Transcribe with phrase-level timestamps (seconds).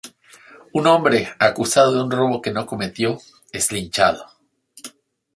[0.73, 3.19] Un hombre, acusado de un robo que no cometió,
[3.51, 4.25] es linchado.